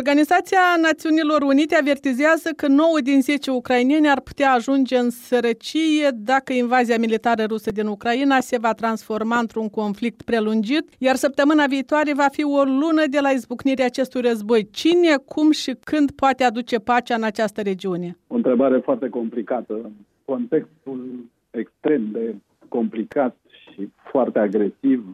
Organizația 0.00 0.58
Națiunilor 0.82 1.42
Unite 1.42 1.74
avertizează 1.74 2.50
că 2.56 2.66
9 2.66 3.00
din 3.02 3.20
10 3.20 3.50
ucraineni 3.50 4.08
ar 4.08 4.20
putea 4.20 4.52
ajunge 4.52 4.96
în 4.96 5.10
sărăcie 5.10 6.08
dacă 6.14 6.52
invazia 6.52 6.98
militară 6.98 7.44
rusă 7.44 7.70
din 7.70 7.86
Ucraina 7.86 8.40
se 8.40 8.58
va 8.58 8.72
transforma 8.72 9.38
într-un 9.38 9.68
conflict 9.68 10.22
prelungit, 10.22 10.88
iar 10.98 11.14
săptămâna 11.14 11.66
viitoare 11.66 12.12
va 12.14 12.26
fi 12.30 12.44
o 12.44 12.62
lună 12.62 13.02
de 13.10 13.18
la 13.20 13.30
izbucnirea 13.30 13.84
acestui 13.84 14.20
război. 14.20 14.68
Cine, 14.70 15.16
cum 15.24 15.50
și 15.50 15.76
când 15.84 16.10
poate 16.10 16.44
aduce 16.44 16.76
pacea 16.78 17.14
în 17.14 17.22
această 17.22 17.60
regiune? 17.60 18.16
O 18.26 18.34
întrebare 18.34 18.78
foarte 18.78 19.08
complicată. 19.08 19.90
Contextul 20.24 21.24
extrem 21.50 22.08
de 22.12 22.34
complicat 22.68 23.36
și 23.72 23.88
foarte 24.10 24.38
agresiv 24.38 25.04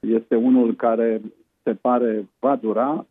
este 0.00 0.34
unul 0.34 0.74
care 0.74 1.20
se 1.62 1.74
pare 1.80 2.28
va 2.38 2.56
dura. 2.56 3.06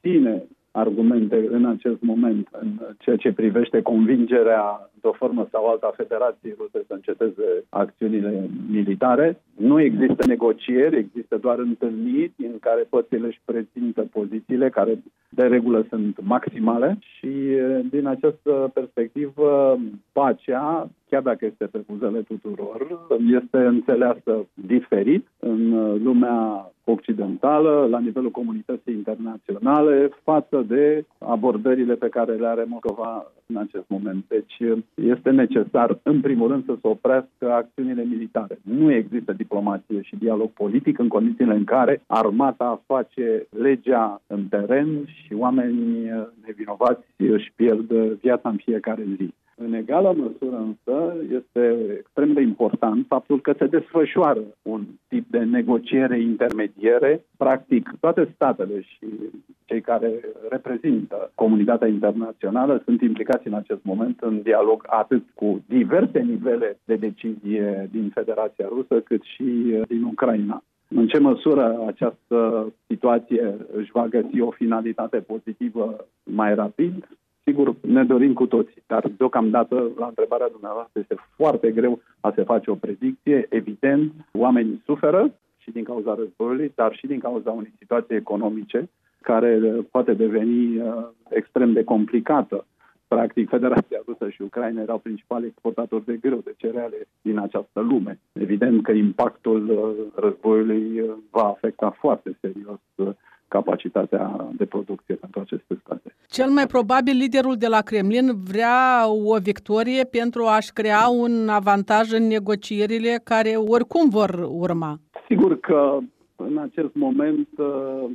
Sunt 0.00 0.12
puține 0.12 0.42
argumente 0.70 1.46
în 1.50 1.66
acest 1.66 2.00
moment 2.00 2.48
în 2.52 2.68
ceea 2.98 3.16
ce 3.16 3.32
privește 3.32 3.82
convingerea 3.82 4.90
de 5.00 5.06
o 5.06 5.12
formă 5.12 5.48
sau 5.50 5.66
alta 5.66 5.86
a 5.86 5.96
Federației 5.96 6.54
Ruse 6.58 6.84
să 6.86 6.94
înceteze 6.94 7.64
acțiunile 7.68 8.48
militare. 8.70 9.42
Nu 9.60 9.80
există 9.80 10.26
negocieri, 10.26 10.96
există 10.96 11.36
doar 11.36 11.58
întâlniri 11.58 12.32
în 12.36 12.58
care 12.60 12.86
părțile 12.88 13.26
își 13.26 13.40
prezintă 13.44 14.06
pozițiile, 14.12 14.70
care 14.70 15.02
de 15.28 15.42
regulă 15.42 15.86
sunt 15.88 16.18
maximale 16.22 16.98
și 17.00 17.30
din 17.90 18.06
această 18.06 18.70
perspectivă 18.74 19.78
pacea, 20.12 20.88
chiar 21.08 21.22
dacă 21.22 21.44
este 21.44 21.66
pe 21.66 21.80
buzele 21.86 22.20
tuturor, 22.20 23.06
este 23.40 23.58
înțeleasă 23.58 24.46
diferit 24.54 25.26
în 25.38 25.70
lumea 26.02 26.70
occidentală, 26.84 27.86
la 27.90 27.98
nivelul 27.98 28.30
comunității 28.30 28.94
internaționale, 28.94 30.10
față 30.22 30.64
de 30.68 31.04
abordările 31.18 31.94
pe 31.94 32.08
care 32.08 32.32
le 32.34 32.46
are 32.46 32.64
Moscova 32.68 33.32
în 33.46 33.56
acest 33.56 33.84
moment. 33.86 34.24
Deci 34.28 34.56
este 34.94 35.30
necesar, 35.30 35.98
în 36.02 36.20
primul 36.20 36.48
rând, 36.48 36.64
să 36.64 36.74
se 36.80 36.88
oprească 36.88 37.52
acțiunile 37.52 38.04
militare. 38.04 38.58
Nu 38.62 38.92
există 38.92 39.32
diplomație 39.50 40.02
și 40.02 40.16
dialog 40.16 40.50
politic 40.50 40.98
în 40.98 41.08
condițiile 41.08 41.54
în 41.54 41.64
care 41.64 42.02
armata 42.06 42.82
face 42.86 43.46
legea 43.50 44.20
în 44.26 44.46
teren 44.48 44.88
și 45.06 45.34
oamenii 45.34 46.10
nevinovați 46.46 47.04
își 47.16 47.52
pierd 47.56 47.92
viața 48.20 48.48
în 48.48 48.56
fiecare 48.56 49.04
zi. 49.16 49.34
În 49.64 49.72
egală 49.72 50.14
măsură 50.16 50.56
însă 50.56 51.14
este 51.32 51.76
extrem 51.98 52.32
de 52.32 52.40
important 52.40 53.06
faptul 53.06 53.40
că 53.40 53.54
se 53.58 53.66
desfășoară 53.66 54.40
un 54.62 54.82
tip 55.08 55.30
de 55.30 55.38
negociere 55.38 56.20
intermediere. 56.20 57.24
Practic, 57.36 57.90
toate 58.00 58.32
statele 58.34 58.80
și 58.80 59.06
cei 59.64 59.80
care 59.80 60.10
reprezintă 60.48 61.30
comunitatea 61.34 61.88
internațională 61.88 62.82
sunt 62.84 63.00
implicați 63.00 63.46
în 63.46 63.54
acest 63.54 63.80
moment 63.82 64.20
în 64.20 64.42
dialog 64.42 64.86
atât 64.86 65.24
cu 65.34 65.62
diverse 65.68 66.18
nivele 66.18 66.78
de 66.84 66.96
decizie 66.96 67.88
din 67.92 68.10
Federația 68.14 68.66
Rusă, 68.68 69.00
cât 69.00 69.22
și 69.22 69.76
din 69.88 70.02
Ucraina. 70.02 70.62
În 70.88 71.06
ce 71.06 71.18
măsură 71.18 71.84
această 71.86 72.72
situație 72.86 73.54
își 73.72 73.90
va 73.92 74.06
găsi 74.06 74.40
o 74.40 74.50
finalitate 74.50 75.16
pozitivă 75.16 76.06
mai 76.22 76.54
rapid, 76.54 77.08
Sigur, 77.44 77.74
ne 77.80 78.04
dorim 78.04 78.32
cu 78.32 78.46
toții, 78.46 78.82
dar 78.86 79.08
deocamdată, 79.16 79.90
la 79.98 80.06
întrebarea 80.06 80.48
dumneavoastră, 80.48 81.00
este 81.00 81.14
foarte 81.36 81.70
greu 81.70 82.00
a 82.20 82.32
se 82.34 82.42
face 82.42 82.70
o 82.70 82.74
predicție. 82.74 83.46
Evident, 83.48 84.12
oamenii 84.32 84.82
suferă 84.84 85.34
și 85.56 85.70
din 85.70 85.84
cauza 85.84 86.14
războiului, 86.14 86.72
dar 86.74 86.94
și 86.94 87.06
din 87.06 87.18
cauza 87.18 87.50
unei 87.50 87.72
situații 87.78 88.16
economice 88.16 88.88
care 89.20 89.60
poate 89.90 90.12
deveni 90.14 90.76
uh, 90.76 91.06
extrem 91.28 91.72
de 91.72 91.84
complicată. 91.84 92.64
Practic, 93.08 93.48
Federația 93.48 94.00
Rusă 94.06 94.28
și 94.28 94.42
Ucraina 94.42 94.80
erau 94.80 94.98
principali 94.98 95.46
exportatori 95.46 96.04
de 96.04 96.16
grâu, 96.16 96.40
de 96.44 96.54
cereale 96.56 97.08
din 97.22 97.38
această 97.38 97.80
lume. 97.80 98.18
Evident 98.32 98.82
că 98.82 98.92
impactul 98.92 99.70
uh, 99.70 100.22
războiului 100.24 101.00
uh, 101.00 101.10
va 101.30 101.42
afecta 101.48 101.90
foarte 101.90 102.38
serios 102.40 102.80
uh, 102.94 103.08
capacitatea 103.48 104.48
de 104.56 104.66
producție 104.66 105.14
pentru 105.14 105.40
aceste 105.40 105.74
state. 105.79 105.79
Cel 106.36 106.50
mai 106.50 106.66
probabil 106.66 107.16
liderul 107.16 107.56
de 107.56 107.66
la 107.66 107.80
Kremlin 107.80 108.26
vrea 108.50 108.78
o 109.08 109.38
victorie 109.38 110.04
pentru 110.04 110.42
a-și 110.44 110.72
crea 110.72 111.08
un 111.08 111.48
avantaj 111.48 112.12
în 112.12 112.26
negocierile 112.26 113.20
care 113.24 113.50
oricum 113.50 114.08
vor 114.08 114.30
urma. 114.48 114.98
Sigur 115.28 115.60
că 115.60 115.98
în 116.36 116.58
acest 116.58 116.94
moment 116.94 117.48
uh, 117.56 117.66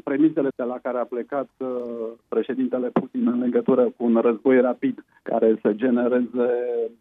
premisele 0.03 0.49
de 0.55 0.63
la 0.63 0.77
care 0.81 0.97
a 0.97 1.05
plecat 1.05 1.49
uh, 1.57 1.67
președintele 2.27 2.87
Putin 2.87 3.27
în 3.27 3.39
legătură 3.39 3.83
cu 3.83 4.03
un 4.03 4.15
război 4.15 4.61
rapid 4.61 5.05
care 5.23 5.59
să 5.61 5.71
genereze 5.73 6.47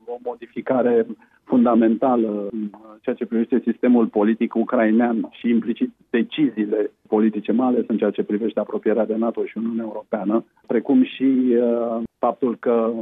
o 0.06 0.16
modificare 0.24 1.06
fundamentală 1.44 2.48
în 2.50 2.70
ceea 3.00 3.16
ce 3.16 3.26
privește 3.26 3.62
sistemul 3.64 4.06
politic 4.06 4.54
ucrainean 4.54 5.28
și 5.30 5.48
implicit 5.48 5.90
deciziile 6.10 6.90
politice, 7.08 7.52
mai 7.52 7.66
ales 7.66 7.84
în 7.86 7.96
ceea 7.96 8.10
ce 8.10 8.22
privește 8.22 8.60
apropierea 8.60 9.06
de 9.06 9.16
NATO 9.16 9.44
și 9.44 9.58
Uniunea 9.58 9.84
Europeană, 9.84 10.44
precum 10.66 11.04
și 11.04 11.24
uh, 11.24 12.02
faptul 12.18 12.56
că 12.60 12.92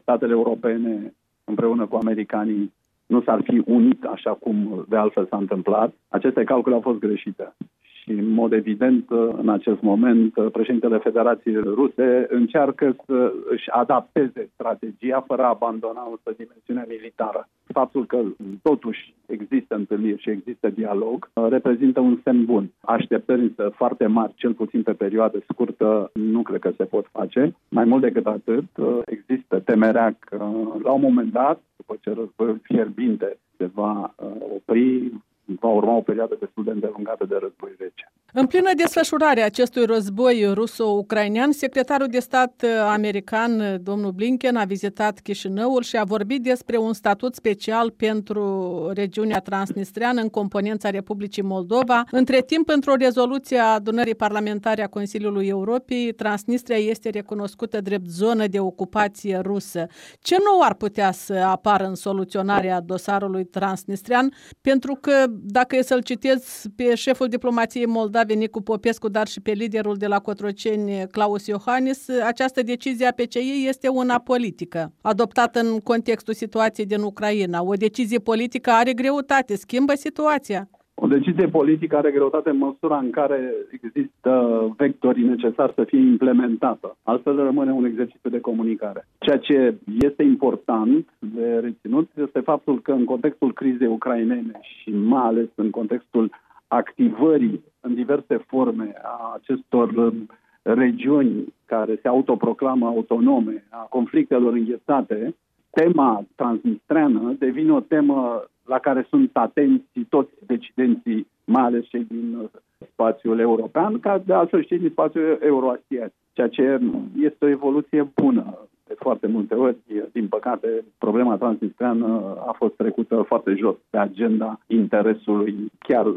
statele 0.00 0.32
europene 0.32 1.14
împreună 1.44 1.86
cu 1.86 1.96
americanii 1.96 2.72
nu 3.06 3.22
s-ar 3.22 3.40
fi 3.42 3.62
unit 3.66 4.04
așa 4.04 4.32
cum 4.32 4.84
de 4.88 4.96
altfel 4.96 5.26
s-a 5.26 5.36
întâmplat, 5.36 5.94
aceste 6.08 6.44
calcule 6.44 6.74
au 6.74 6.80
fost 6.80 6.98
greșite. 6.98 7.52
Și, 7.92 8.10
în 8.10 8.28
mod 8.28 8.52
evident, 8.52 9.10
în 9.42 9.48
acest 9.48 9.80
moment, 9.80 10.32
președintele 10.52 10.98
Federației 10.98 11.54
Ruse 11.54 12.26
încearcă 12.28 12.96
să 13.06 13.32
își 13.50 13.70
adapteze 13.70 14.50
strategia 14.54 15.24
fără 15.26 15.42
a 15.42 15.48
abandona 15.48 16.08
însă 16.10 16.36
dimensiunea 16.42 16.84
militară. 16.88 17.48
Faptul 17.72 18.06
că 18.06 18.22
totuși 18.62 19.14
există 19.26 19.74
întâlniri 19.74 20.22
și 20.22 20.30
există 20.30 20.68
dialog 20.68 21.30
reprezintă 21.48 22.00
un 22.00 22.20
semn 22.24 22.44
bun. 22.44 22.70
Așteptări 22.80 23.40
însă 23.40 23.72
foarte 23.74 24.06
mari, 24.06 24.32
cel 24.36 24.52
puțin 24.52 24.82
pe 24.82 24.92
perioadă 24.92 25.38
scurtă, 25.48 26.10
nu 26.14 26.42
cred 26.42 26.60
că 26.60 26.72
se 26.76 26.84
pot 26.84 27.06
face. 27.12 27.56
Mai 27.68 27.84
mult 27.84 28.02
decât 28.02 28.26
atât, 28.26 28.64
există 29.04 29.58
temerea 29.58 30.16
că 30.18 30.36
la 30.82 30.92
un 30.92 31.00
moment 31.00 31.32
dat, 31.32 31.62
după 31.76 31.96
ce 32.00 32.12
războiul 32.12 32.60
fierbinte 32.62 33.38
se 33.56 33.66
va 33.74 34.14
opri, 34.54 35.12
va 35.44 35.68
urma 35.68 35.96
o 35.96 36.00
perioadă 36.00 36.36
destul 36.40 36.64
de 36.64 36.70
îndelungată 36.70 37.24
de 37.26 37.36
război 37.40 37.70
rece. 37.78 38.12
În 38.32 38.46
plină 38.46 38.70
desfășurare 38.76 39.40
a 39.40 39.44
acestui 39.44 39.84
război 39.84 40.50
ruso-ucrainean, 40.52 41.52
secretarul 41.52 42.06
de 42.06 42.18
stat 42.18 42.62
uh, 42.64 42.70
american, 42.92 43.60
uh, 43.60 43.74
domnul 43.80 44.10
Blinken, 44.10 44.56
a 44.56 44.64
vizitat 44.64 45.20
Chișinăul 45.20 45.82
și 45.82 45.96
a 45.96 46.04
vorbit 46.04 46.42
despre 46.42 46.76
un 46.76 46.92
statut 46.92 47.34
special 47.34 47.90
pentru 47.90 48.90
regiunea 48.94 49.38
transnistreană 49.38 50.20
în 50.20 50.28
componența 50.28 50.90
Republicii 50.90 51.42
Moldova. 51.42 52.04
Între 52.10 52.42
timp, 52.42 52.68
într-o 52.68 52.94
rezoluție 52.94 53.58
a 53.58 53.72
adunării 53.72 54.14
parlamentare 54.14 54.82
a 54.82 54.88
Consiliului 54.88 55.46
Europei, 55.46 56.12
Transnistria 56.12 56.76
este 56.76 57.08
recunoscută 57.08 57.80
drept 57.80 58.08
zonă 58.08 58.46
de 58.46 58.60
ocupație 58.60 59.40
rusă. 59.42 59.86
Ce 60.20 60.36
nou 60.44 60.60
ar 60.62 60.74
putea 60.74 61.12
să 61.12 61.34
apară 61.34 61.84
în 61.84 61.94
soluționarea 61.94 62.80
dosarului 62.80 63.44
transnistrean? 63.44 64.32
Pentru 64.60 64.98
că, 65.00 65.24
dacă 65.28 65.76
e 65.76 65.82
să-l 65.82 66.02
citesc 66.02 66.66
pe 66.76 66.94
șeful 66.94 67.28
diplomației 67.28 67.86
Moldova, 67.86 68.18
Nicu 68.28 68.62
Popescu, 68.62 69.08
dar 69.08 69.26
și 69.26 69.40
pe 69.40 69.50
liderul 69.50 69.94
de 69.96 70.06
la 70.06 70.18
Cotroceni, 70.18 71.06
Claus 71.10 71.46
Iohannis, 71.46 72.08
această 72.24 72.62
decizie 72.62 73.06
a 73.06 73.12
PCI 73.12 73.66
este 73.66 73.88
una 73.88 74.18
politică, 74.18 74.92
adoptată 75.02 75.60
în 75.60 75.78
contextul 75.78 76.34
situației 76.34 76.86
din 76.86 77.00
Ucraina. 77.02 77.62
O 77.62 77.74
decizie 77.74 78.18
politică 78.18 78.70
are 78.70 78.92
greutate, 78.92 79.56
schimbă 79.56 79.94
situația. 79.94 80.68
O 81.02 81.06
decizie 81.06 81.46
politică 81.48 81.96
are 81.96 82.10
greutate 82.10 82.50
în 82.50 82.56
măsura 82.56 82.98
în 82.98 83.10
care 83.10 83.54
există 83.70 84.30
vectorii 84.76 85.24
necesari 85.24 85.72
să 85.74 85.84
fie 85.84 85.98
implementată. 85.98 86.96
Altfel 87.02 87.36
rămâne 87.36 87.72
un 87.72 87.84
exercițiu 87.84 88.30
de 88.30 88.40
comunicare. 88.40 89.06
Ceea 89.18 89.38
ce 89.38 89.78
este 90.00 90.22
important 90.22 91.08
de 91.18 91.58
reținut 91.62 92.10
este 92.26 92.40
faptul 92.40 92.80
că 92.80 92.92
în 92.92 93.04
contextul 93.04 93.52
crizei 93.52 93.86
ucrainene 93.86 94.60
și 94.62 94.90
mai 94.90 95.22
ales 95.22 95.48
în 95.54 95.70
contextul 95.70 96.30
activării 96.66 97.62
în 97.80 97.94
diverse 97.94 98.36
forme 98.36 98.92
a 99.02 99.32
acestor 99.34 99.88
um, 99.88 100.26
regiuni 100.62 101.54
care 101.64 101.98
se 102.02 102.08
autoproclamă 102.08 102.86
autonome, 102.86 103.64
a 103.68 103.86
conflictelor 103.90 104.52
înghețate, 104.52 105.34
tema 105.70 106.24
transnistreană 106.36 107.36
devine 107.38 107.72
o 107.72 107.80
temă 107.80 108.44
la 108.64 108.78
care 108.78 109.06
sunt 109.08 109.30
atenți 109.32 110.00
toți 110.08 110.30
decidenții, 110.46 111.26
mai 111.44 111.62
ales 111.62 111.86
cei 111.88 112.04
din 112.04 112.34
uh, 112.34 112.48
spațiul 112.92 113.38
european, 113.38 114.00
ca 114.00 114.18
de 114.18 114.32
altfel 114.32 114.64
și 114.64 114.76
din 114.76 114.88
spațiul 114.90 115.38
euroasiatic, 115.42 116.14
ceea 116.32 116.48
ce 116.48 116.80
este 117.20 117.44
o 117.44 117.48
evoluție 117.48 118.10
bună. 118.14 118.58
De 119.00 119.06
foarte 119.06 119.26
multe 119.26 119.54
ori, 119.54 119.76
din 120.12 120.28
păcate, 120.28 120.84
problema 120.98 121.36
transnistreană 121.36 122.36
a 122.46 122.52
fost 122.56 122.74
trecută 122.74 123.24
foarte 123.26 123.54
jos 123.54 123.76
pe 123.90 123.98
agenda 123.98 124.60
interesului 124.66 125.70
chiar 125.78 126.06
uh, 126.06 126.14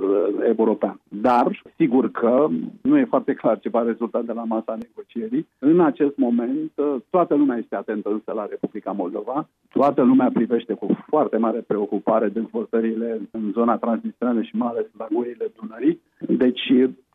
european. 0.57 0.99
Dar, 1.07 1.61
sigur 1.75 2.11
că 2.11 2.47
nu 2.81 2.97
e 2.97 3.05
foarte 3.05 3.33
clar 3.33 3.59
ce 3.59 3.69
va 3.69 3.83
rezulta 3.83 4.21
de 4.21 4.31
la 4.31 4.43
masa 4.43 4.77
negocierii. 4.79 5.47
În 5.59 5.79
acest 5.79 6.17
moment, 6.17 6.71
uh, 6.75 6.95
toată 7.09 7.35
lumea 7.35 7.57
este 7.57 7.75
atentă 7.75 8.09
însă 8.09 8.31
la 8.35 8.45
Republica 8.49 8.91
Moldova. 8.91 9.47
Toată 9.69 10.01
lumea 10.01 10.29
privește 10.33 10.73
cu 10.73 10.87
foarte 11.07 11.37
mare 11.37 11.59
preocupare 11.59 12.27
dezvoltările 12.27 13.21
în 13.31 13.51
zona 13.51 13.77
transnistreană 13.77 14.41
și 14.41 14.55
mai 14.55 14.67
ales 14.67 14.85
la 14.97 15.07
gurile 15.11 15.51
Dunării. 15.59 16.01
Deci, 16.19 16.71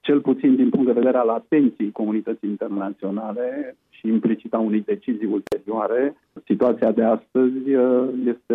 cel 0.08 0.20
puțin 0.20 0.56
din 0.56 0.68
punct 0.68 0.86
de 0.86 1.00
vedere 1.00 1.16
al 1.16 1.28
atenției 1.28 1.92
comunității 1.92 2.48
internaționale 2.48 3.76
și 3.88 4.08
implicita 4.08 4.58
unei 4.58 4.80
decizii 4.80 5.26
ulterioare, 5.26 6.16
situația 6.44 6.92
de 6.92 7.02
astăzi 7.02 7.74
uh, 7.74 8.08
este 8.32 8.54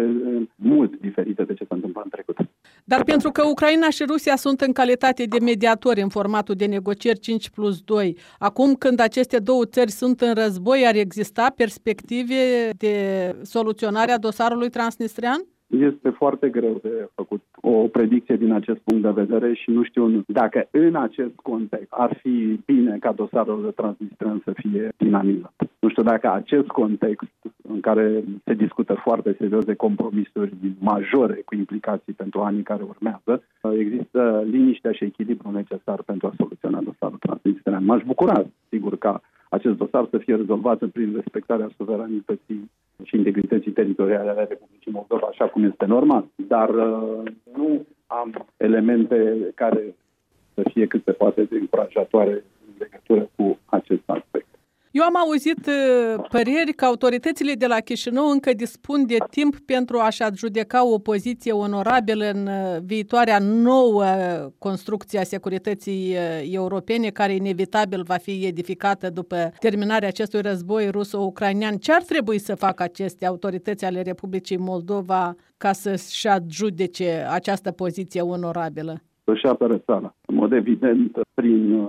mult 0.55 0.99
diferită 0.99 1.43
de 1.43 1.53
ce 1.53 1.65
s-a 1.65 1.75
întâmplat 1.75 2.03
în 2.03 2.09
trecut. 2.09 2.37
Dar 2.83 3.03
pentru 3.03 3.31
că 3.31 3.43
Ucraina 3.45 3.89
și 3.89 4.03
Rusia 4.07 4.35
sunt 4.35 4.61
în 4.61 4.71
calitate 4.71 5.23
de 5.25 5.37
mediatori 5.41 6.01
în 6.01 6.09
formatul 6.09 6.55
de 6.55 6.65
negocieri 6.65 7.19
5 7.19 7.49
plus 7.49 7.81
2, 7.81 8.17
acum 8.39 8.73
când 8.75 8.99
aceste 8.99 9.37
două 9.39 9.65
țări 9.65 9.91
sunt 9.91 10.21
în 10.21 10.33
război, 10.33 10.87
ar 10.87 10.95
exista 10.95 11.53
perspective 11.55 12.69
de 12.77 12.95
soluționare 13.41 14.11
a 14.11 14.17
dosarului 14.17 14.69
transnistrian? 14.69 15.45
Este 15.79 16.09
foarte 16.09 16.49
greu 16.49 16.79
de 16.81 17.09
făcut 17.15 17.41
o 17.61 17.87
predicție 17.87 18.35
din 18.35 18.51
acest 18.51 18.79
punct 18.79 19.03
de 19.03 19.23
vedere 19.23 19.53
și 19.53 19.71
nu 19.71 19.83
știu 19.83 20.23
dacă 20.27 20.67
în 20.71 20.95
acest 20.95 21.35
context 21.35 21.87
ar 21.89 22.17
fi 22.21 22.59
bine 22.65 22.97
ca 22.99 23.11
dosarul 23.11 23.61
de 23.63 23.71
transnistrian 23.71 24.41
să 24.43 24.51
fie 24.55 24.89
dinamizat. 24.97 25.53
Nu 25.79 25.89
știu 25.89 26.03
dacă 26.03 26.31
acest 26.31 26.67
context 26.67 27.31
în 27.61 27.79
care 27.79 28.23
se 28.43 28.53
discută 28.53 28.93
foarte 28.93 29.35
serios 29.39 29.65
de 29.65 29.73
compromisuri 29.73 30.53
majore 30.79 31.41
cu 31.45 31.55
implicații 31.55 32.13
pentru 32.13 32.41
anii 32.41 32.63
care 32.63 32.83
urmează, 32.83 33.43
există 33.79 34.43
liniștea 34.45 34.91
și 34.91 35.03
echilibru 35.03 35.51
necesar 35.51 36.01
pentru 36.01 36.27
a 36.27 36.33
soluționa 36.37 36.81
dosarul 36.81 37.17
transnistrian. 37.17 37.85
M-aș 37.85 38.03
bucura, 38.03 38.45
sigur, 38.69 38.97
ca 38.97 39.21
acest 39.49 39.77
dosar 39.77 40.07
să 40.09 40.17
fie 40.17 40.35
rezolvat 40.35 40.77
prin 40.85 41.11
respectarea 41.15 41.69
suveranității 41.77 42.71
și 43.03 43.15
integrității 43.15 43.71
teritoriale 43.71 44.29
ale 44.29 44.45
Republicii 44.47 44.91
Moldova, 44.91 45.27
așa 45.29 45.45
cum 45.45 45.63
este 45.63 45.85
normal. 45.85 46.25
Dar 46.35 46.69
uh, 46.69 47.31
nu 47.57 47.85
am 48.07 48.45
elemente 48.57 49.17
care 49.55 49.95
să 50.53 50.61
fie 50.73 50.85
cât 50.87 51.03
se 51.03 51.11
poate 51.11 51.43
de 51.43 51.57
încurajatoare 51.57 52.31
în 52.67 52.73
legătură 52.77 53.29
cu 53.35 53.42
acest 53.42 53.42
aspect. 53.42 53.42
Eu 54.93 55.03
am 55.03 55.17
auzit 55.17 55.67
uh, 55.67 56.25
păreri 56.29 56.73
că 56.73 56.85
autoritățile 56.85 57.53
de 57.53 57.67
la 57.67 57.79
Chișinău 57.79 58.29
încă 58.29 58.53
dispun 58.53 59.05
de 59.05 59.17
timp 59.29 59.59
pentru 59.59 59.97
a-și 59.97 60.23
adjudeca 60.23 60.85
o 60.85 60.99
poziție 60.99 61.51
onorabilă 61.51 62.25
în 62.29 62.47
uh, 62.47 62.81
viitoarea 62.83 63.39
nouă 63.39 64.05
construcție 64.57 65.19
a 65.19 65.23
securității 65.23 66.11
uh, 66.11 66.51
europene, 66.51 67.09
care 67.09 67.33
inevitabil 67.35 68.03
va 68.03 68.17
fi 68.17 68.45
edificată 68.45 69.09
după 69.09 69.53
terminarea 69.59 70.07
acestui 70.07 70.41
război 70.41 70.89
ruso-ucrainean. 70.89 71.77
Ce 71.77 71.93
ar 71.93 72.03
trebui 72.03 72.39
să 72.39 72.55
facă 72.55 72.83
aceste 72.83 73.25
autorități 73.25 73.85
ale 73.85 74.01
Republicii 74.01 74.57
Moldova 74.57 75.35
ca 75.57 75.71
să-și 75.71 76.27
adjudece 76.27 77.27
această 77.29 77.71
poziție 77.71 78.21
onorabilă? 78.21 79.01
Să-și 79.23 79.45
apere 79.45 79.77
țara. 79.77 80.15
În 80.25 80.35
mod 80.35 80.51
evident, 80.51 81.19
prin 81.33 81.87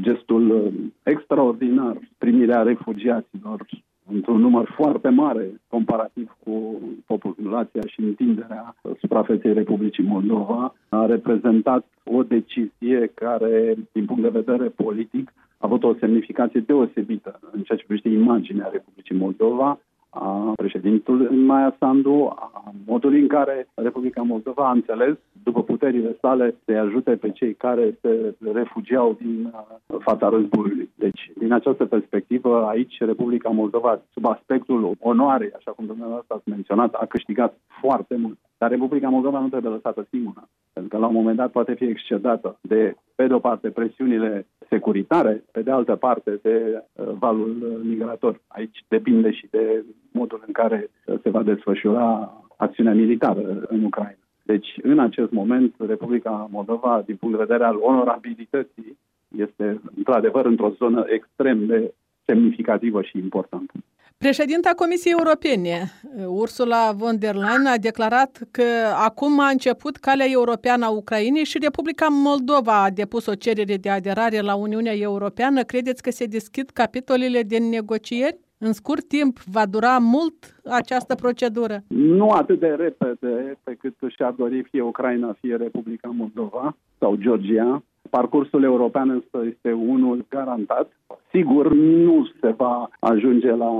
gestul 0.00 0.72
extraordinar, 1.02 1.98
primirea 2.18 2.62
refugiaților 2.62 3.66
într-un 4.12 4.40
număr 4.40 4.72
foarte 4.74 5.08
mare 5.08 5.60
comparativ 5.68 6.36
cu 6.44 6.80
populația 7.06 7.82
și 7.86 8.00
întinderea 8.00 8.74
suprafeței 8.98 9.52
Republicii 9.52 10.04
Moldova, 10.04 10.74
a 10.88 11.06
reprezentat 11.06 11.86
o 12.04 12.22
decizie 12.22 13.10
care, 13.14 13.74
din 13.92 14.04
punct 14.04 14.22
de 14.22 14.40
vedere 14.40 14.68
politic, 14.68 15.32
a 15.36 15.56
avut 15.58 15.84
o 15.84 15.94
semnificație 16.00 16.60
deosebită 16.60 17.38
în 17.52 17.62
ceea 17.62 17.78
ce 17.78 17.84
privește 17.84 18.08
imaginea 18.08 18.68
Republicii 18.72 19.16
Moldova, 19.16 19.80
a 20.14 20.52
președintelui 20.56 21.36
Maia 21.36 21.76
Sandu, 21.78 22.32
a 22.36 22.72
modului 22.86 23.20
în 23.20 23.28
care 23.28 23.68
Republica 23.74 24.22
Moldova 24.22 24.68
a 24.68 24.70
înțeles, 24.70 25.16
după 25.42 25.62
puterile 25.62 26.16
sale, 26.20 26.54
să 26.64 26.72
ajute 26.72 27.16
pe 27.16 27.30
cei 27.30 27.54
care 27.54 27.98
se 28.00 28.34
refugiau 28.52 29.16
din 29.20 29.52
uh, 29.52 29.96
fața 29.98 30.28
războiului. 30.28 30.90
Deci, 30.94 31.30
din 31.38 31.52
această 31.52 31.84
perspectivă, 31.84 32.66
aici 32.66 32.98
Republica 32.98 33.48
Moldova, 33.48 34.02
sub 34.12 34.26
aspectul 34.26 34.92
onoarei, 35.00 35.52
așa 35.56 35.70
cum 35.70 35.86
dumneavoastră 35.86 36.34
ați 36.34 36.48
menționat, 36.48 36.92
a 36.94 37.06
câștigat 37.06 37.56
foarte 37.80 38.16
mult. 38.16 38.38
Dar 38.64 38.72
Republica 38.72 39.08
Moldova 39.08 39.40
nu 39.40 39.48
trebuie 39.48 39.72
lăsată 39.72 40.06
singură, 40.10 40.48
pentru 40.72 40.90
că 40.92 40.98
la 40.98 41.06
un 41.06 41.14
moment 41.14 41.36
dat 41.36 41.50
poate 41.50 41.74
fi 41.74 41.84
excedată 41.84 42.58
de, 42.60 42.94
pe 43.14 43.26
de 43.26 43.34
o 43.34 43.38
parte, 43.38 43.70
presiunile 43.70 44.46
securitare, 44.68 45.44
pe 45.52 45.62
de 45.62 45.70
altă 45.70 45.96
parte, 45.96 46.38
de 46.42 46.82
uh, 46.92 47.06
valul 47.18 47.80
migrator. 47.84 48.40
Aici 48.46 48.84
depinde 48.88 49.30
și 49.32 49.46
de 49.50 49.84
modul 50.12 50.42
în 50.46 50.52
care 50.52 50.90
se 51.22 51.30
va 51.30 51.42
desfășura 51.42 52.32
acțiunea 52.56 52.94
militară 52.94 53.64
în 53.68 53.84
Ucraina. 53.84 54.24
Deci, 54.42 54.68
în 54.82 54.98
acest 54.98 55.30
moment, 55.30 55.74
Republica 55.78 56.48
Moldova, 56.50 57.02
din 57.06 57.16
punct 57.16 57.36
de 57.36 57.44
vedere 57.44 57.64
al 57.64 57.76
onorabilității, 57.80 58.98
este 59.36 59.80
într-adevăr 59.96 60.44
într-o 60.44 60.70
zonă 60.70 61.04
extrem 61.08 61.66
de 61.66 61.94
semnificativă 62.24 63.02
și 63.02 63.18
importantă. 63.18 63.72
Președinta 64.18 64.70
Comisiei 64.76 65.14
Europene, 65.18 65.90
Ursula 66.26 66.92
von 66.92 67.18
der 67.18 67.34
Leyen, 67.34 67.66
a 67.66 67.76
declarat 67.76 68.38
că 68.50 68.62
acum 69.06 69.40
a 69.40 69.48
început 69.48 69.96
calea 69.96 70.26
europeană 70.28 70.84
a 70.84 70.90
Ucrainei 70.90 71.44
și 71.44 71.58
Republica 71.62 72.06
Moldova 72.10 72.82
a 72.82 72.90
depus 72.90 73.26
o 73.26 73.34
cerere 73.34 73.76
de 73.76 73.90
aderare 73.90 74.40
la 74.40 74.54
Uniunea 74.54 74.94
Europeană. 74.96 75.62
Credeți 75.62 76.02
că 76.02 76.10
se 76.10 76.24
deschid 76.24 76.70
capitolele 76.70 77.42
de 77.42 77.58
negocieri? 77.58 78.38
În 78.58 78.72
scurt 78.72 79.08
timp 79.08 79.38
va 79.38 79.66
dura 79.66 79.98
mult 79.98 80.60
această 80.64 81.14
procedură? 81.14 81.82
Nu 81.88 82.28
atât 82.28 82.60
de 82.60 82.66
repede 82.66 83.58
pe 83.62 83.74
cât 83.74 83.94
și-ar 84.08 84.32
dori 84.32 84.62
fie 84.62 84.82
Ucraina, 84.82 85.36
fie 85.40 85.56
Republica 85.56 86.08
Moldova 86.08 86.76
sau 86.98 87.16
Georgia. 87.16 87.82
Parcursul 88.10 88.62
european 88.62 89.10
însă 89.10 89.46
este 89.46 89.72
unul 89.72 90.24
garantat. 90.28 90.90
Sigur, 91.30 91.74
nu 91.74 92.28
se 92.40 92.50
va 92.50 92.88
ajunge 92.98 93.50
la 93.50 93.70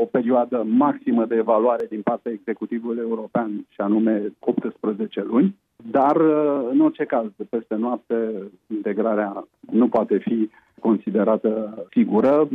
o 0.00 0.04
perioadă 0.10 0.66
maximă 0.66 1.24
de 1.24 1.34
evaluare 1.34 1.86
din 1.88 2.02
partea 2.02 2.32
executivului 2.32 3.00
european, 3.00 3.66
și 3.68 3.80
anume 3.80 4.32
18 4.38 5.22
luni, 5.22 5.56
dar 5.90 6.16
în 6.70 6.80
orice 6.80 7.04
caz, 7.04 7.26
de 7.36 7.44
peste 7.44 7.74
noapte, 7.74 8.32
integrarea 8.74 9.46
nu 9.70 9.88
poate 9.88 10.18
fi 10.18 10.50
considerată 10.80 11.84
sigură, 11.90 12.48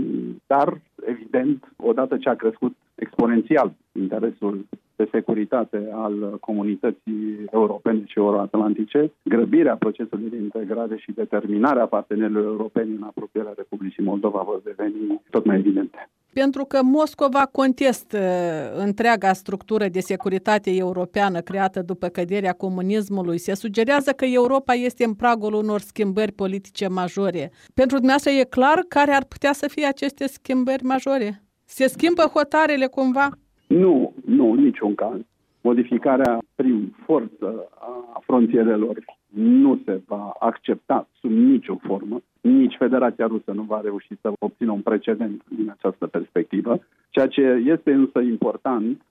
dar, 0.47 0.81
evident, 1.05 1.71
odată 1.77 2.17
ce 2.17 2.29
a 2.29 2.35
crescut 2.35 2.75
exponențial 2.95 3.73
interesul 3.99 4.65
de 4.99 5.09
securitate 5.11 5.89
al 5.93 6.37
comunității 6.39 7.45
europene 7.51 8.03
și 8.05 8.17
euroatlantice, 8.19 9.11
grăbirea 9.23 9.75
procesului 9.75 10.29
de 10.29 10.35
integrare 10.37 10.95
și 10.97 11.11
determinarea 11.11 11.85
partenerilor 11.85 12.43
europeni 12.43 12.95
în 12.95 13.03
apropierea 13.03 13.53
Republicii 13.55 14.03
Moldova 14.03 14.41
vor 14.41 14.61
deveni 14.63 15.21
tot 15.29 15.45
mai 15.45 15.57
evidente. 15.57 16.09
Pentru 16.33 16.63
că 16.63 16.79
Moscova 16.83 17.49
contestă 17.51 18.19
întreaga 18.75 19.33
structură 19.33 19.87
de 19.87 19.99
securitate 19.99 20.75
europeană 20.75 21.39
creată 21.39 21.81
după 21.81 22.07
căderea 22.07 22.53
comunismului, 22.53 23.37
se 23.37 23.53
sugerează 23.53 24.11
că 24.11 24.25
Europa 24.25 24.73
este 24.73 25.03
în 25.03 25.13
pragul 25.13 25.53
unor 25.53 25.79
schimbări 25.79 26.31
politice 26.31 26.87
majore. 26.87 27.51
Pentru 27.73 27.97
dumneavoastră 27.97 28.31
e 28.31 28.43
clar 28.43 28.79
care 28.87 29.11
ar 29.11 29.25
putea 29.25 29.53
să 29.53 29.67
fie 29.67 29.85
aceste 29.85 30.27
schimbări 30.27 30.83
majore? 30.83 31.43
Se 31.65 31.87
schimbă 31.87 32.21
hotarele 32.21 32.85
cumva? 32.85 33.29
Nu, 33.69 34.13
nu, 34.25 34.53
niciun 34.53 34.95
caz. 34.95 35.19
Modificarea 35.61 36.39
prin 36.55 36.95
forță 37.05 37.69
a 37.79 38.21
frontierelor 38.25 39.03
nu 39.35 39.79
se 39.85 40.01
va 40.07 40.35
accepta 40.39 41.07
sub 41.19 41.31
nicio 41.31 41.75
formă. 41.81 42.21
Nici 42.41 42.75
Federația 42.77 43.27
Rusă 43.27 43.51
nu 43.51 43.61
va 43.61 43.81
reuși 43.81 44.13
să 44.21 44.31
obțină 44.39 44.71
un 44.71 44.81
precedent 44.81 45.43
din 45.47 45.69
această 45.69 46.07
perspectivă. 46.07 46.79
Ceea 47.09 47.27
ce 47.27 47.41
este 47.65 47.91
însă 47.91 48.19
important 48.19 49.01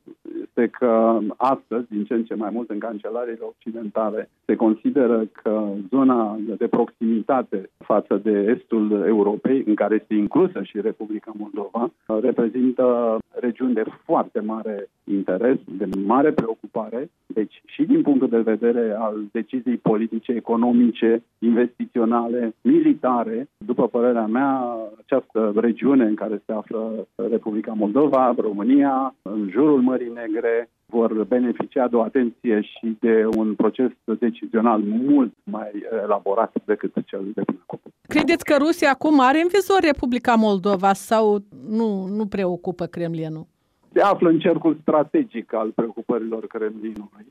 este 0.58 0.70
că 0.78 1.18
astăzi, 1.36 1.88
din 1.88 2.04
ce 2.04 2.14
în 2.14 2.24
ce 2.24 2.34
mai 2.34 2.50
mult 2.52 2.70
în 2.70 2.78
cancelariile 2.78 3.44
occidentale, 3.56 4.30
se 4.44 4.54
consideră 4.56 5.24
că 5.42 5.68
zona 5.90 6.38
de 6.58 6.66
proximitate 6.66 7.70
față 7.78 8.20
de 8.22 8.56
estul 8.56 9.04
Europei, 9.06 9.62
în 9.66 9.74
care 9.74 9.94
este 9.94 10.14
inclusă 10.14 10.62
și 10.62 10.80
Republica 10.80 11.32
Moldova, 11.38 11.90
reprezintă 12.20 13.16
regiuni 13.40 13.74
de 13.74 13.84
foarte 14.04 14.40
mare 14.40 14.88
interes, 15.04 15.58
de 15.64 15.88
mare 16.06 16.32
preocupare, 16.32 17.10
deci 17.26 17.62
și 17.78 17.84
din 17.84 18.02
punctul 18.02 18.28
de 18.28 18.50
vedere 18.52 18.96
al 18.98 19.16
deciziei 19.32 19.76
politice, 19.76 20.32
economice, 20.32 21.22
investiționale, 21.38 22.54
militare, 22.60 23.48
după 23.64 23.88
părerea 23.88 24.26
mea, 24.26 24.76
această 25.02 25.52
regiune 25.56 26.04
în 26.04 26.14
care 26.14 26.42
se 26.46 26.52
află 26.52 27.06
Republica 27.14 27.72
Moldova, 27.72 28.34
România, 28.36 29.14
în 29.22 29.48
jurul 29.50 29.80
Mării 29.80 30.12
Negre, 30.14 30.70
vor 30.86 31.24
beneficia 31.24 31.88
de 31.88 31.96
o 31.96 32.02
atenție 32.02 32.60
și 32.60 32.96
de 33.00 33.26
un 33.36 33.54
proces 33.54 33.90
decizional 34.18 34.80
mult 34.80 35.32
mai 35.44 35.70
elaborat 36.02 36.52
decât 36.64 36.92
cel 37.06 37.24
de 37.34 37.42
până 37.42 37.58
acum. 37.62 37.80
Credeți 38.08 38.44
că 38.44 38.56
Rusia 38.58 38.90
acum 38.90 39.20
are 39.20 39.40
în 39.40 39.48
vizor 39.52 39.80
Republica 39.80 40.34
Moldova 40.34 40.92
sau 40.92 41.38
nu, 41.68 42.06
nu 42.06 42.26
preocupă 42.26 42.86
Kremlinul? 42.86 43.46
Se 43.92 44.00
află 44.00 44.28
în 44.28 44.38
cercul 44.38 44.78
strategic 44.80 45.54
al 45.54 45.70
preocupărilor 45.70 46.46
Kremlinului. 46.46 47.26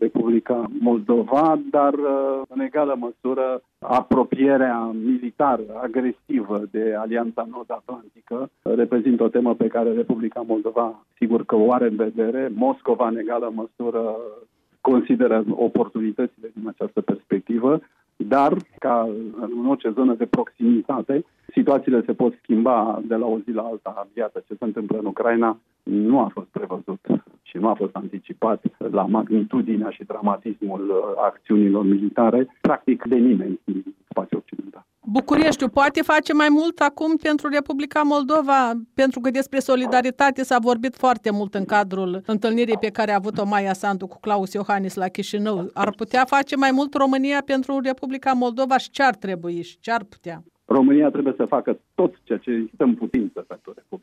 Republica 0.00 0.70
Moldova, 0.80 1.58
dar 1.70 1.94
în 2.48 2.60
egală 2.60 2.96
măsură 2.98 3.62
apropierea 3.78 4.94
militară, 5.04 5.62
agresivă 5.82 6.62
de 6.70 6.94
Alianța 6.98 7.46
Nord-Atlantică 7.50 8.50
reprezintă 8.62 9.22
o 9.22 9.28
temă 9.28 9.54
pe 9.54 9.66
care 9.66 9.92
Republica 9.92 10.44
Moldova 10.46 11.04
sigur 11.16 11.44
că 11.44 11.56
o 11.56 11.72
are 11.72 11.86
în 11.86 11.96
vedere. 11.96 12.50
Moscova 12.54 13.08
în 13.08 13.16
egală 13.16 13.52
măsură 13.54 14.16
consideră 14.80 15.44
oportunitățile 15.50 16.50
din 16.54 16.68
această 16.68 17.00
perspectivă, 17.00 17.80
dar, 18.16 18.56
ca 18.78 19.08
în 19.40 19.66
orice 19.66 19.90
zonă 19.90 20.14
de 20.14 20.26
proximitate, 20.26 21.24
situațiile 21.52 22.02
se 22.06 22.12
pot 22.12 22.34
schimba 22.42 23.00
de 23.04 23.14
la 23.14 23.26
o 23.26 23.38
zi 23.38 23.50
la 23.50 23.62
alta. 23.62 24.08
Iată 24.16 24.42
ce 24.46 24.54
se 24.54 24.64
întâmplă 24.64 24.98
în 24.98 25.06
Ucraina 25.06 25.58
nu 25.82 26.18
a 26.18 26.30
fost 26.32 26.46
prevăzut 26.46 27.00
și 27.50 27.56
nu 27.56 27.68
a 27.68 27.74
fost 27.74 27.94
anticipat 27.94 28.64
la 28.90 29.02
magnitudinea 29.06 29.90
și 29.90 30.04
dramatismul 30.04 30.82
acțiunilor 31.16 31.84
militare, 31.84 32.56
practic 32.60 33.04
de 33.08 33.16
nimeni 33.16 33.60
din 33.64 33.84
spațiul 34.10 34.42
occidental. 34.44 34.84
Bucureștiu 35.12 35.68
poate 35.68 36.02
face 36.02 36.32
mai 36.32 36.48
mult 36.50 36.78
acum 36.78 37.16
pentru 37.16 37.48
Republica 37.48 38.02
Moldova, 38.02 38.72
pentru 38.94 39.20
că 39.20 39.30
despre 39.30 39.58
solidaritate 39.58 40.42
s-a 40.42 40.58
vorbit 40.58 40.94
foarte 40.96 41.30
mult 41.30 41.54
în 41.54 41.64
cadrul 41.64 42.22
întâlnirii 42.26 42.78
pe 42.80 42.90
care 42.90 43.10
a 43.12 43.14
avut-o 43.14 43.44
Maia 43.44 43.72
Sandu 43.72 44.06
cu 44.06 44.18
Claus 44.20 44.52
Iohannis 44.52 44.94
la 44.94 45.08
Chișinău. 45.08 45.70
Ar 45.74 45.90
putea 45.96 46.24
face 46.24 46.56
mai 46.56 46.70
mult 46.72 46.94
România 46.94 47.42
pentru 47.46 47.80
Republica 47.80 48.32
Moldova 48.32 48.78
și 48.78 48.90
ce 48.90 49.02
ar 49.02 49.14
trebui 49.14 49.62
și 49.62 49.78
ce 49.80 49.90
ar 49.92 50.04
putea? 50.04 50.42
România 50.64 51.10
trebuie 51.10 51.34
să 51.36 51.44
facă 51.44 51.78
tot 51.94 52.14
ceea 52.22 52.38
ce 52.38 52.50
este 52.50 52.82
în 52.82 52.94
putință 52.94 53.44
pentru 53.48 53.72
Republica 53.76 53.80
Moldova. 53.80 53.99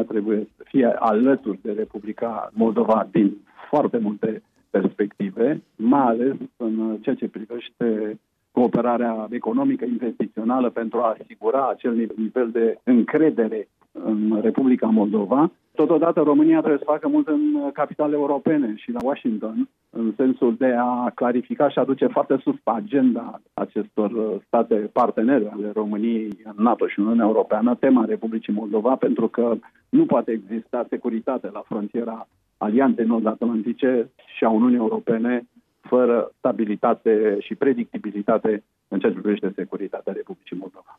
România 0.00 0.04
trebuie 0.04 0.48
să 0.56 0.62
fie 0.64 0.86
alături 0.98 1.58
de 1.62 1.72
Republica 1.72 2.50
Moldova 2.52 3.08
din 3.10 3.36
foarte 3.68 3.98
multe 3.98 4.42
perspective, 4.70 5.62
mai 5.76 6.06
ales 6.06 6.36
în 6.56 6.98
ceea 7.00 7.14
ce 7.14 7.28
privește 7.28 8.18
cooperarea 8.52 9.26
economică 9.30 9.84
investițională 9.84 10.70
pentru 10.70 10.98
a 10.98 11.16
asigura 11.20 11.68
acel 11.68 12.10
nivel 12.16 12.50
de 12.50 12.78
încredere 12.84 13.68
în 14.04 14.38
Republica 14.42 14.86
Moldova. 14.86 15.50
Totodată 15.74 16.20
România 16.20 16.58
trebuie 16.58 16.78
să 16.78 16.90
facă 16.90 17.08
mult 17.08 17.28
în 17.28 17.70
capitale 17.72 18.14
europene 18.14 18.74
și 18.76 18.92
la 18.92 18.98
Washington, 19.02 19.68
în 19.90 20.12
sensul 20.16 20.54
de 20.58 20.74
a 20.78 21.10
clarifica 21.14 21.68
și 21.68 21.78
aduce 21.78 22.06
foarte 22.06 22.38
sus 22.42 22.54
pe 22.64 22.70
agenda 22.74 23.40
acestor 23.54 24.40
state 24.46 24.74
partenere 24.74 25.50
ale 25.52 25.70
României 25.74 26.28
în 26.44 26.64
NATO 26.64 26.86
și 26.86 26.98
în 26.98 27.04
Uniunea 27.04 27.26
Europeană 27.26 27.74
tema 27.74 28.04
Republicii 28.04 28.52
Moldova, 28.52 28.96
pentru 28.96 29.28
că 29.28 29.56
nu 29.88 30.04
poate 30.06 30.30
exista 30.30 30.86
securitate 30.88 31.50
la 31.52 31.62
frontiera 31.64 32.28
Alianței 32.56 33.06
Nord-Atlantice 33.06 34.10
și 34.36 34.44
a 34.44 34.48
Uniunii 34.48 34.76
Europene 34.76 35.48
fără 35.80 36.32
stabilitate 36.38 37.36
și 37.40 37.54
predictibilitate 37.54 38.62
în 38.88 38.98
ceea 38.98 39.12
ce 39.12 39.18
privește 39.18 39.52
securitatea 39.56 40.12
Republicii 40.12 40.56
Moldova. 40.56 40.98